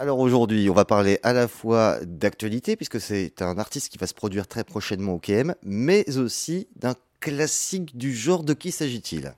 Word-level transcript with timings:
Alors 0.00 0.18
aujourd'hui, 0.18 0.68
on 0.68 0.74
va 0.74 0.84
parler 0.84 1.20
à 1.22 1.32
la 1.32 1.46
fois 1.46 2.00
d'actualité, 2.04 2.74
puisque 2.74 3.00
c'est 3.00 3.40
un 3.42 3.58
artiste 3.58 3.90
qui 3.90 3.98
va 3.98 4.08
se 4.08 4.14
produire 4.14 4.48
très 4.48 4.64
prochainement 4.64 5.14
au 5.14 5.18
KM, 5.20 5.54
mais 5.62 6.04
aussi 6.18 6.66
d'un 6.74 6.96
classique 7.20 7.96
du 7.96 8.12
genre. 8.12 8.42
De 8.42 8.54
qui 8.54 8.72
s'agit-il? 8.72 9.34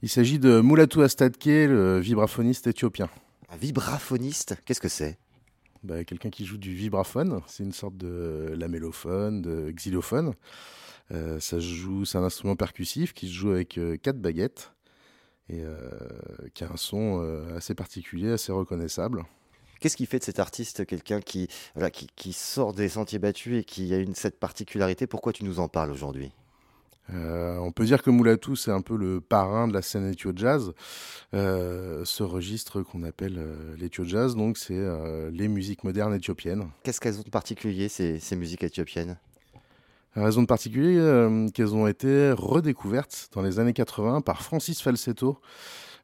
Il 0.00 0.08
s'agit 0.08 0.38
de 0.38 0.62
Mulatu 0.62 1.02
Astadke, 1.02 1.44
le 1.44 1.98
vibraphoniste 1.98 2.66
éthiopien. 2.66 3.10
Un 3.50 3.56
vibraphoniste? 3.56 4.56
Qu'est-ce 4.64 4.80
que 4.80 4.88
c'est? 4.88 5.18
Bah, 5.82 6.02
Quelqu'un 6.04 6.30
qui 6.30 6.46
joue 6.46 6.56
du 6.56 6.72
vibraphone, 6.72 7.42
c'est 7.46 7.62
une 7.62 7.72
sorte 7.72 7.98
de 7.98 8.54
lamellophone, 8.56 9.42
de 9.42 9.70
xylophone. 9.70 10.32
Euh, 11.12 11.38
ça 11.40 11.58
joue, 11.58 12.06
c'est 12.06 12.16
un 12.16 12.24
instrument 12.24 12.56
percussif 12.56 13.12
qui 13.12 13.28
se 13.28 13.34
joue 13.34 13.50
avec 13.50 13.76
euh, 13.76 13.98
quatre 13.98 14.18
baguettes 14.18 14.72
et 15.50 15.60
euh, 15.62 15.78
qui 16.54 16.64
a 16.64 16.72
un 16.72 16.76
son 16.78 17.20
assez 17.54 17.74
particulier, 17.74 18.30
assez 18.30 18.52
reconnaissable. 18.52 19.24
Qu'est-ce 19.80 19.96
qui 19.96 20.06
fait 20.06 20.18
de 20.18 20.24
cet 20.24 20.38
artiste 20.38 20.84
quelqu'un 20.86 21.20
qui, 21.20 21.48
qui, 22.16 22.32
sort 22.32 22.74
des 22.74 22.90
sentiers 22.90 23.18
battus 23.18 23.60
et 23.60 23.64
qui 23.64 23.94
a 23.94 23.98
une, 23.98 24.14
cette 24.14 24.38
particularité? 24.38 25.06
Pourquoi 25.06 25.32
tu 25.32 25.42
nous 25.44 25.58
en 25.58 25.68
parles 25.68 25.90
aujourd'hui? 25.90 26.32
Euh, 27.14 27.56
on 27.58 27.72
peut 27.72 27.84
dire 27.84 28.02
que 28.02 28.10
Moulatou, 28.10 28.56
c'est 28.56 28.70
un 28.70 28.82
peu 28.82 28.96
le 28.96 29.20
parrain 29.20 29.66
de 29.66 29.72
la 29.72 29.82
scène 29.82 30.08
éthio 30.08 30.32
jazz. 30.36 30.72
Euh, 31.34 32.02
ce 32.04 32.22
registre 32.22 32.82
qu'on 32.82 33.02
appelle 33.02 33.38
euh, 33.38 33.74
l'éthio 33.78 34.04
jazz, 34.04 34.36
donc 34.36 34.58
c'est 34.58 34.80
les 35.32 35.48
musiques 35.48 35.82
modernes 35.82 36.14
éthiopiennes. 36.14 36.68
Qu'est-ce 36.82 37.00
qu'elles 37.00 37.18
ont 37.18 37.22
de 37.22 37.30
particulier 37.30 37.88
ces, 37.88 38.18
ces 38.18 38.36
musiques 38.36 38.62
éthiopiennes? 38.62 39.16
Raison 40.14 40.42
de 40.42 40.46
particulier 40.46 40.96
qu'elles 41.54 41.74
ont 41.74 41.86
été 41.86 42.32
redécouvertes 42.32 43.30
dans 43.32 43.42
les 43.42 43.60
années 43.60 43.72
80 43.72 44.22
par 44.22 44.42
Francis 44.42 44.82
Falsetto, 44.82 45.38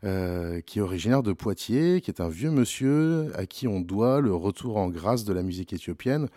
euh, 0.05 0.61
qui 0.61 0.79
est 0.79 0.83
originaire 0.83 1.23
de 1.23 1.33
Poitiers, 1.33 2.03
qui 2.03 2.11
est 2.11 2.21
un 2.21 2.29
vieux 2.29 2.51
monsieur 2.51 3.31
à 3.35 3.47
qui 3.47 3.67
on 3.67 3.81
doit 3.81 4.21
le 4.21 4.35
retour 4.35 4.77
en 4.77 4.89
grâce 4.89 5.25
de 5.25 5.33
la 5.33 5.43
musique 5.43 5.73
éthiopienne 5.73 6.29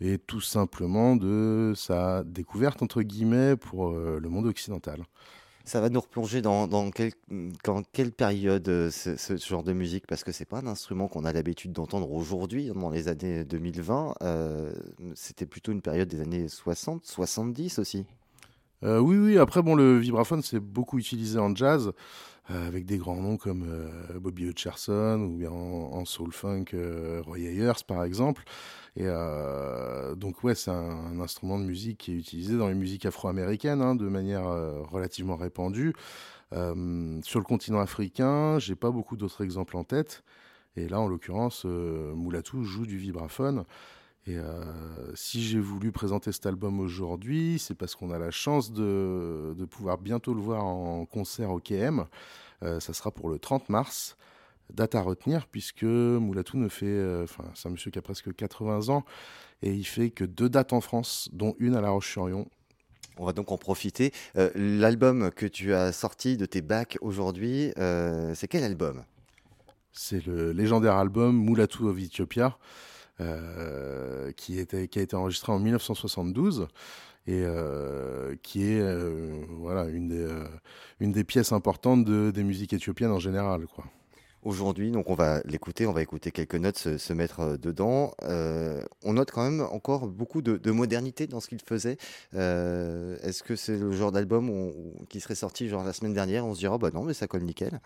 et 0.00 0.18
tout 0.18 0.42
simplement 0.42 1.16
de 1.16 1.72
sa 1.74 2.24
découverte, 2.24 2.82
entre 2.82 3.00
guillemets, 3.00 3.56
pour 3.56 3.88
euh, 3.88 4.18
le 4.20 4.28
monde 4.28 4.46
occidental. 4.46 5.02
Ça 5.64 5.80
va 5.80 5.88
nous 5.88 6.00
replonger 6.00 6.42
dans, 6.42 6.68
dans, 6.68 6.90
quelle 6.90 8.12
période 8.12 8.68
euh, 8.68 8.90
ce, 8.90 9.36
genre 9.38 9.64
de 9.64 9.72
musique? 9.72 10.06
Parce 10.06 10.22
que 10.22 10.30
c'est 10.30 10.44
pas 10.44 10.58
un 10.58 10.66
instrument 10.66 11.08
qu'on 11.08 11.24
a 11.24 11.32
l'habitude 11.32 11.72
d'entendre 11.72 12.12
aujourd'hui, 12.12 12.70
dans 12.74 12.90
les 12.90 13.08
années 13.08 13.44
2020. 13.44 14.14
C'était 15.14 15.46
plutôt 15.46 15.72
une 15.72 15.82
période 15.82 16.08
des 16.08 16.20
années 16.20 16.48
60, 16.48 17.06
70 17.06 17.78
aussi. 17.78 18.04
oui, 18.82 19.16
oui. 19.16 19.38
Après, 19.38 19.62
bon, 19.62 19.74
le 19.74 19.98
vibraphone, 19.98 20.42
c'est 20.42 20.60
beaucoup 20.60 20.98
utilisé 20.98 21.38
en 21.38 21.54
jazz. 21.54 21.92
Euh, 22.52 22.68
avec 22.68 22.86
des 22.86 22.96
grands 22.96 23.20
noms 23.20 23.36
comme 23.36 23.64
euh, 23.68 24.20
Bobby 24.20 24.44
Hutcherson 24.44 25.20
ou 25.20 25.36
bien 25.36 25.50
en, 25.50 26.04
soul 26.04 26.32
funk 26.32 26.66
euh, 26.74 27.20
Roy 27.26 27.38
Ayers 27.40 27.82
par 27.84 28.04
exemple. 28.04 28.44
Et 28.94 29.06
donc 30.16 30.42
ouais, 30.42 30.54
c'est 30.54 30.70
un, 30.70 31.20
instrument 31.20 31.58
de 31.58 31.64
musique 31.64 31.98
qui 31.98 32.12
est 32.12 32.14
utilisé 32.14 32.56
dans 32.56 32.68
les 32.68 32.74
musiques 32.74 33.04
afro-américaines 33.04 33.82
hein, 33.82 33.94
de 33.94 34.08
manière 34.08 34.44
relativement 34.90 35.36
répandue. 35.36 35.92
sur 36.52 37.38
le 37.38 37.44
continent 37.44 37.80
africain, 37.80 38.58
j'ai 38.58 38.74
pas 38.74 38.90
beaucoup 38.90 39.18
d'autres 39.18 39.44
exemples 39.44 39.76
en 39.76 39.84
tête. 39.84 40.22
Et 40.76 40.88
là, 40.88 40.98
en 40.98 41.08
l'occurrence, 41.08 41.66
Moulatou 41.66 42.64
joue 42.64 42.86
du 42.86 42.96
vibraphone. 42.96 43.64
Et 44.26 44.38
si 45.14 45.42
j'ai 45.42 45.60
voulu 45.60 45.92
présenter 45.92 46.32
cet 46.32 46.46
album 46.46 46.80
aujourd'hui, 46.80 47.58
c'est 47.58 47.74
parce 47.74 47.94
qu'on 47.94 48.10
a 48.10 48.18
la 48.18 48.30
chance 48.30 48.72
de, 48.72 49.54
de, 49.58 49.64
pouvoir 49.66 49.98
bientôt 49.98 50.32
le 50.32 50.40
voir 50.40 50.64
en 50.64 51.04
concert 51.04 51.50
au 51.50 51.60
KM. 51.60 52.06
Euh, 52.62 52.80
ça 52.80 52.92
sera 52.92 53.10
pour 53.10 53.28
le 53.28 53.38
30 53.38 53.68
mars. 53.68 54.16
Date 54.72 54.96
à 54.96 55.00
retenir 55.00 55.46
puisque 55.46 55.84
Moulatou 55.84 56.56
ne 56.56 56.68
fait, 56.68 56.86
euh, 56.86 57.22
enfin 57.22 57.44
c'est 57.54 57.68
un 57.68 57.70
monsieur 57.70 57.92
qui 57.92 58.00
a 58.00 58.02
presque 58.02 58.34
80 58.34 58.88
ans 58.88 59.04
et 59.62 59.72
il 59.72 59.84
fait 59.84 60.10
que 60.10 60.24
deux 60.24 60.48
dates 60.48 60.72
en 60.72 60.80
France, 60.80 61.28
dont 61.32 61.54
une 61.60 61.76
à 61.76 61.80
La 61.80 61.90
Roche-sur-Yon. 61.90 62.48
On 63.16 63.24
va 63.24 63.32
donc 63.32 63.52
en 63.52 63.58
profiter. 63.58 64.12
Euh, 64.36 64.50
l'album 64.56 65.30
que 65.30 65.46
tu 65.46 65.72
as 65.72 65.92
sorti 65.92 66.36
de 66.36 66.46
tes 66.46 66.62
bacs 66.62 66.98
aujourd'hui, 67.00 67.72
c'est 68.34 68.48
quel 68.48 68.64
album? 68.64 69.04
C'est 69.92 70.26
le 70.26 70.52
légendaire 70.52 70.96
album 70.96 71.34
Moulatou 71.36 71.88
of 71.88 71.98
Ethiopia, 71.98 72.58
qui, 74.36 74.58
était, 74.58 74.88
qui 74.88 74.98
a 74.98 75.02
été 75.02 75.16
enregistré 75.16 75.52
en 75.52 75.60
1972 75.60 76.66
et 77.28 77.46
qui 78.42 78.64
est 78.64 78.82
voilà, 79.48 79.84
une, 79.84 80.08
des, 80.08 80.28
une 81.00 81.12
des 81.12 81.24
pièces 81.24 81.52
importantes 81.52 82.04
de, 82.04 82.30
des 82.30 82.44
musiques 82.44 82.72
éthiopiennes 82.72 83.10
en 83.10 83.18
général. 83.18 83.66
Quoi. 83.66 83.84
Aujourd'hui, 84.42 84.90
donc 84.90 85.10
on 85.10 85.14
va 85.14 85.40
l'écouter, 85.44 85.86
on 85.86 85.92
va 85.92 86.02
écouter 86.02 86.30
quelques 86.30 86.54
notes 86.54 86.78
se, 86.78 87.12
mettre 87.12 87.56
dedans. 87.56 88.12
on 88.22 89.12
note 89.12 89.30
quand 89.32 89.42
même 89.42 89.60
encore 89.72 90.06
beaucoup 90.06 90.40
de, 90.40 90.70
modernité 90.70 91.26
dans 91.26 91.40
ce 91.40 91.48
qu'il 91.48 91.60
faisait. 91.60 91.96
Est-ce 92.32 93.42
que 93.42 93.56
c'est 93.56 93.76
le 93.76 93.90
genre 93.90 94.12
d'album 94.12 94.72
qui 95.08 95.20
serait 95.20 95.34
sorti 95.34 95.68
genre 95.68 95.82
la 95.82 95.92
semaine 95.92 96.14
dernière 96.14 96.46
On 96.46 96.54
se 96.54 96.60
dira, 96.60 96.78
bah 96.78 96.90
non, 96.94 97.02
mais 97.02 97.14
ça 97.14 97.26
colle 97.26 97.42
nickel? 97.42 97.80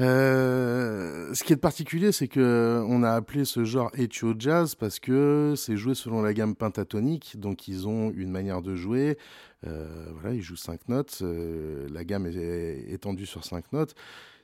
Euh, 0.00 1.34
ce 1.34 1.42
qui 1.42 1.52
est 1.52 1.56
particulier, 1.56 2.12
c'est 2.12 2.28
que 2.28 2.84
on 2.88 3.02
a 3.02 3.10
appelé 3.10 3.44
ce 3.44 3.64
genre 3.64 3.90
Ethio 3.94 4.34
Jazz 4.38 4.74
parce 4.76 5.00
que 5.00 5.54
c'est 5.56 5.76
joué 5.76 5.94
selon 5.94 6.22
la 6.22 6.32
gamme 6.34 6.54
pentatonique, 6.54 7.38
donc 7.38 7.66
ils 7.66 7.88
ont 7.88 8.12
une 8.14 8.30
manière 8.30 8.62
de 8.62 8.76
jouer. 8.76 9.18
Euh, 9.66 10.06
voilà, 10.12 10.34
ils 10.34 10.42
jouent 10.42 10.56
cinq 10.56 10.88
notes, 10.88 11.18
euh, 11.22 11.88
la 11.90 12.04
gamme 12.04 12.26
est 12.26 12.84
étendue 12.90 13.26
sur 13.26 13.44
cinq 13.44 13.72
notes, 13.72 13.94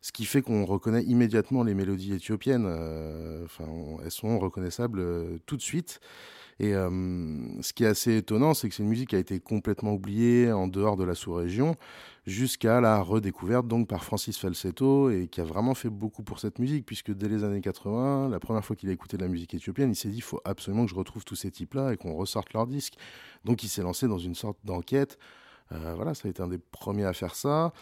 ce 0.01 0.13
qui 0.13 0.25
fait 0.25 0.43
qu'on 0.43 0.65
reconnaît 0.65 1.05
immédiatement 1.05 1.63
les 1.63 1.75
mélodies 1.75 2.15
éthiopiennes. 2.15 2.67
Enfin, 3.45 3.67
elles 4.05 4.11
sont 4.11 4.39
reconnaissables 4.39 5.41
tout 5.47 5.57
de 5.57 5.63
suite. 5.63 6.01
Et 6.60 6.72
ce 6.72 7.72
qui 7.72 7.84
est 7.84 7.88
assez 7.88 8.16
étonnant, 8.16 8.54
c'est 8.54 8.69
que 8.69 8.75
c'est 8.75 8.82
une 8.82 8.88
musique 8.88 9.10
qui 9.10 9.16
a 9.16 9.19
été 9.19 9.41
complètement 9.41 9.92
oubliée 9.92 10.53
en 10.53 10.69
dehors 10.69 10.97
de 10.97 11.04
la 11.04 11.15
sous-région 11.15 11.75
jusqu'à 12.26 12.81
la 12.81 13.03
redécouverte 13.03 13.66
donc 13.66 13.87
par 13.87 14.03
Francis 14.03 14.38
Falsetto 14.38 15.10
et 15.10 15.28
qui 15.28 15.41
a 15.41 15.44
vraiment 15.44 15.75
fait 15.75 15.91
beaucoup 15.91 16.22
pour 16.22 16.38
cette 16.38 16.59
musique 16.59 16.87
puisque 16.87 17.12
dès 17.12 17.28
les 17.28 17.44
années 17.44 17.60
80, 17.60 18.28
la 18.31 18.41
première 18.41 18.65
fois 18.65 18.76
qu'il 18.76 18.88
a 18.88 18.92
écouté 18.92 19.16
de 19.16 19.22
la 19.22 19.28
musique 19.28 19.53
éthiopienne, 19.54 19.91
il 19.91 19.97
s'est 19.97 20.09
dit 20.09 20.19
il 20.19 20.22
faut 20.22 20.41
absolument 20.44 20.84
que 20.84 20.91
je 20.91 20.97
retrouve 20.97 21.25
tous 21.25 21.37
ces 21.37 21.50
types-là 21.50 21.92
et 21.92 21.97
qu'on 21.97 22.15
ressorte 22.15 22.53
leurs 22.54 22.66
disques. 22.66 22.94
Donc 23.44 23.62
il 23.62 23.69
s'est 23.69 23.82
lancé 23.82 24.09
dans 24.09 24.19
une 24.19 24.34
sorte 24.34 24.59
d'enquête. 24.65 25.19
Euh, 25.72 25.94
voilà, 25.97 26.15
ça 26.15 26.28
a 26.28 26.31
été 26.31 26.42
un 26.42 26.48
des 26.48 26.59
premiers 26.59 27.04
à 27.04 27.12
faire 27.12 27.34
ça. 27.34 27.72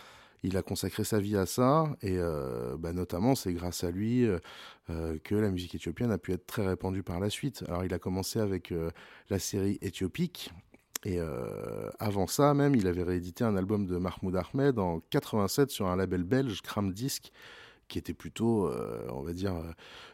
Il 0.43 0.57
a 0.57 0.63
consacré 0.63 1.05
sa 1.05 1.21
vie 1.21 1.37
à 1.37 1.47
ça 1.47 1.97
et 2.03 2.19
euh, 2.19 2.77
bah, 2.77 2.93
notamment 2.93 3.35
c'est 3.35 3.53
grâce 3.53 3.85
à 3.85 3.91
lui 3.91 4.27
euh, 4.27 5.19
que 5.23 5.35
la 5.35 5.51
musique 5.51 5.75
éthiopienne 5.75 6.11
a 6.11 6.19
pu 6.19 6.33
être 6.33 6.47
très 6.47 6.67
répandue 6.67 7.03
par 7.03 7.21
la 7.21 7.31
suite. 7.31 7.65
Alors 7.69 7.85
il 7.85 7.95
a 7.95 7.99
commencé 7.99 8.41
avec 8.41 8.75
la 9.31 9.39
série 9.39 9.79
Éthiopique 9.83 10.51
et 11.05 11.19
euh, 11.19 11.91
avant 11.99 12.27
ça, 12.27 12.55
même, 12.55 12.75
il 12.75 12.87
avait 12.87 13.03
réédité 13.03 13.45
un 13.45 13.57
album 13.57 13.87
de 13.87 13.97
Mahmoud 13.97 14.37
Ahmed 14.37 14.79
en 14.79 15.01
87 15.11 15.71
sur 15.71 15.89
un 15.89 15.97
label 15.97 16.23
belge, 16.23 16.63
Cram 16.63 16.93
Disc, 16.93 17.33
qui 17.89 17.99
était 17.99 18.15
plutôt, 18.15 18.69
euh, 18.69 19.07
on 19.11 19.23
va 19.23 19.33
dire, 19.33 19.55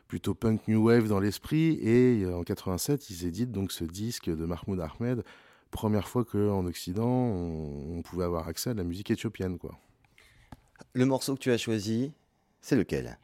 plutôt 0.09 0.35
punk 0.35 0.67
new 0.67 0.83
wave 0.87 1.09
dans 1.09 1.21
l'esprit. 1.21 1.79
Et 1.83 2.25
euh, 2.25 2.39
en 2.39 2.43
87, 2.43 3.11
ils 3.11 3.27
éditent 3.27 3.53
donc 3.53 3.73
ce 3.73 3.85
disque 3.85 4.31
de 4.31 4.47
Mahmoud 4.47 4.81
Ahmed. 4.81 5.25
Première 5.71 6.09
fois 6.09 6.25
qu'en 6.25 6.65
Occident, 6.67 7.07
on, 7.07 8.01
pouvait 8.03 8.25
avoir 8.25 8.49
accès 8.49 8.71
à 8.71 8.75
la 8.75 8.85
musique 8.85 9.11
éthiopienne, 9.11 9.59
quoi. 9.59 9.79
Le 10.93 11.07
morceau 11.07 11.35
que 11.35 11.41
tu 11.41 11.51
as 11.51 11.59
choisi, 11.59 12.13
c'est 12.61 12.77
lequel? 12.77 13.19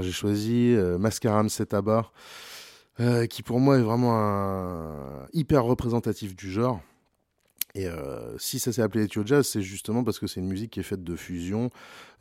J'ai 0.00 0.12
choisi 0.12 0.76
Mascaram 0.98 1.48
Setabar. 1.48 2.12
Euh, 3.00 3.26
qui 3.26 3.44
pour 3.44 3.60
moi 3.60 3.78
est 3.78 3.82
vraiment 3.82 4.18
un... 4.18 5.28
hyper 5.32 5.62
représentatif 5.62 6.34
du 6.34 6.50
genre. 6.50 6.80
Et 7.76 7.86
euh, 7.86 8.36
si 8.38 8.58
ça 8.58 8.72
s'est 8.72 8.82
appelé 8.82 9.04
Ethio 9.04 9.24
Jazz, 9.24 9.46
c'est 9.46 9.62
justement 9.62 10.02
parce 10.02 10.18
que 10.18 10.26
c'est 10.26 10.40
une 10.40 10.48
musique 10.48 10.72
qui 10.72 10.80
est 10.80 10.84
faite 10.84 11.04
de 11.04 11.14
fusion. 11.14 11.70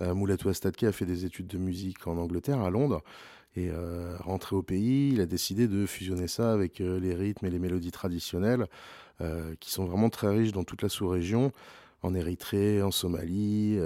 Euh, 0.04 0.13
Moulatou 0.13 0.50
Astadke 0.50 0.83
a 0.83 0.92
fait 0.92 1.07
des 1.07 1.25
études 1.25 1.48
de 1.48 1.57
musique 1.57 2.06
en 2.06 2.18
Angleterre, 2.18 2.62
à 2.62 2.69
Londres. 2.69 3.01
Et 3.56 3.71
euh, 3.71 4.18
rentré 4.19 4.56
au 4.56 4.62
pays, 4.62 5.13
il 5.13 5.19
a 5.19 5.25
décidé 5.25 5.68
de 5.68 5.88
fusionner 5.88 6.27
ça 6.27 6.54
avec 6.54 6.77
les 6.77 7.15
rythmes 7.15 7.48
et 7.48 7.50
les 7.50 7.57
mélodies 7.57 7.92
traditionnelles, 7.92 8.68
qui 9.59 9.71
sont 9.71 9.86
vraiment 9.86 10.12
très 10.12 10.27
riches 10.27 10.51
dans 10.51 10.63
toute 10.63 10.83
la 10.83 10.89
sous-région. 10.89 11.51
En 12.04 12.14
Érythrée, 12.14 12.82
en 12.82 12.92
Somalie, 12.92 13.78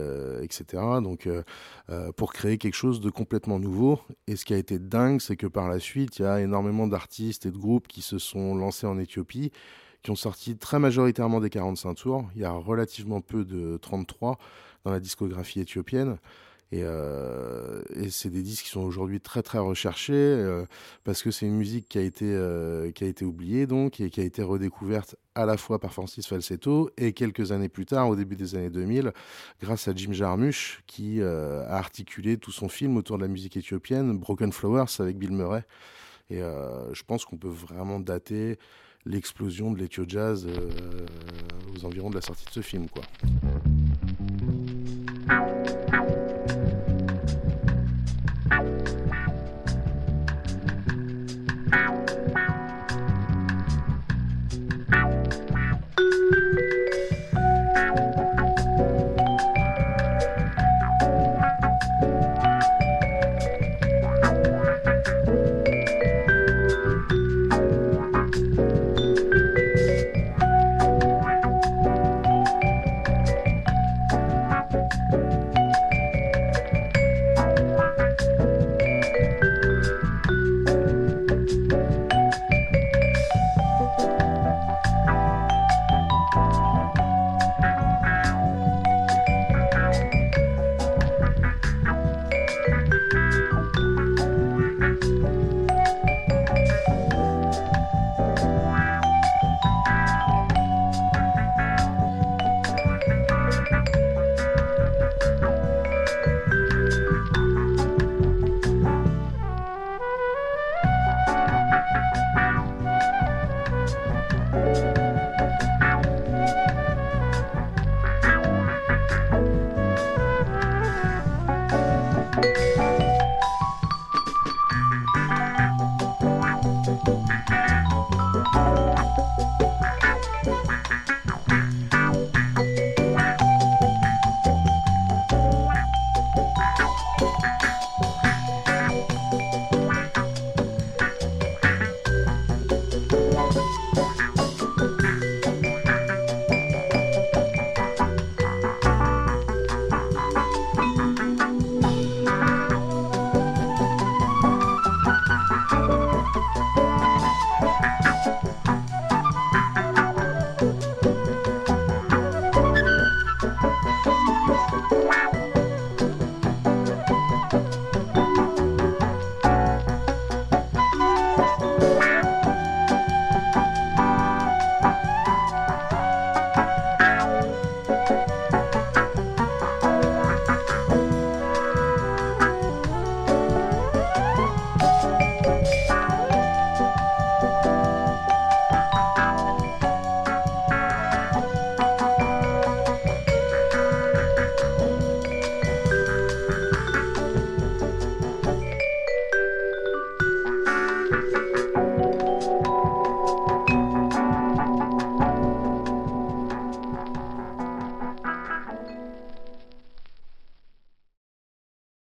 etc. 0.42 0.66
Donc, 1.02 1.28
pour 2.16 2.34
créer 2.34 2.58
quelque 2.58 2.76
chose 2.76 3.00
de 3.00 3.10
complètement 3.10 3.60
nouveau. 3.60 4.00
Et 4.28 4.36
ce 4.36 4.46
qui 4.46 4.54
a 4.54 4.58
été 4.58 4.80
dingue, 4.80 5.22
c'est 5.22 5.36
que 5.36 5.48
par 5.48 5.70
la 5.70 5.80
suite, 5.80 6.20
il 6.20 6.24
y 6.24 6.26
a 6.26 6.42
énormément 6.42 6.88
d'artistes 6.88 7.46
et 7.46 7.52
de 7.52 7.58
groupes 7.58 7.88
qui 7.88 8.02
se 8.02 8.18
sont 8.18 8.56
lancés 8.56 8.88
en 8.88 9.00
Éthiopie, 9.00 9.52
qui 10.04 10.12
ont 10.12 10.16
sorti 10.16 10.58
très 10.58 10.80
majoritairement 10.80 11.40
des 11.40 11.50
45 11.50 11.94
tours. 11.96 12.26
Il 12.36 12.42
y 12.42 12.46
a 12.46 12.52
relativement 12.52 13.22
peu 13.22 13.46
de 13.46 13.78
33 13.78 14.38
dans 14.84 14.92
la 14.92 15.00
discographie 15.00 15.60
éthiopienne. 15.60 16.18
Euh, 16.74 17.82
et, 17.96 18.10
c'est 18.10 18.30
des 18.30 18.42
disques 18.42 18.66
qui 18.66 18.70
sont 18.70 18.82
aujourd'hui 18.82 19.20
très 19.20 19.42
très 19.44 19.60
recherchés 19.60 20.14
euh, 20.14 20.66
parce 21.04 21.22
que 21.22 21.30
c'est 21.30 21.46
une 21.46 21.58
musique 21.58 21.90
qui 21.90 21.98
a 21.98 22.02
été 22.02 22.26
euh, 22.26 22.92
qui 22.92 23.04
a 23.04 23.08
été 23.08 23.26
oubliée 23.26 23.68
donc 23.68 24.00
et 24.00 24.10
qui 24.10 24.22
a 24.22 24.24
été 24.24 24.42
redécouverte 24.42 25.18
à 25.36 25.46
la 25.46 25.58
fois 25.58 25.80
par 25.80 25.94
Francis 25.94 26.26
Falsetto 26.28 26.90
et 26.98 27.12
quelques 27.12 27.52
années 27.52 27.68
plus 27.68 27.86
tard, 27.86 28.08
au 28.08 28.16
début 28.16 28.38
des 28.38 28.56
années 28.56 28.70
2000, 28.70 29.12
grâce 29.62 29.88
à 29.88 29.94
Jim 29.94 30.14
Jarmusch 30.14 30.82
qui 30.88 31.22
a 31.22 31.64
articulé 31.70 32.38
tout 32.38 32.52
son 32.52 32.68
film 32.68 32.98
autour 32.98 33.18
de 33.18 33.24
la 33.24 33.30
musique 33.30 33.56
éthiopienne, 33.56 34.18
Broken 34.18 34.52
Flowers 34.52 35.00
avec 35.00 35.18
Bill 35.18 35.32
Murray. 35.32 35.64
Et 36.30 36.40
je 36.40 37.04
pense 37.04 37.24
qu'on 37.24 37.38
peut 37.38 37.48
vraiment 37.48 38.02
dater 38.02 38.60
l'explosion 39.06 39.72
de 39.72 39.80
l'ethio 39.80 40.04
jazz 40.06 40.46
aux 41.74 41.86
environs 41.86 42.10
de 42.10 42.16
la 42.16 42.22
sortie 42.22 42.46
de 42.46 42.52
ce 42.52 42.62
film, 42.62 42.90
quoi. 42.90 43.04